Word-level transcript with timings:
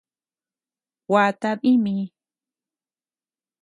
Gua 1.07 1.25
tadi 1.41 1.71
mi. 1.83 1.95